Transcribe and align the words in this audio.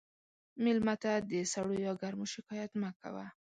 مېلمه 0.63 0.95
ته 1.03 1.11
د 1.31 1.33
سړو 1.53 1.73
یا 1.85 1.93
ګرمو 2.01 2.25
شکایت 2.35 2.71
مه 2.81 2.89
کوه. 3.01 3.25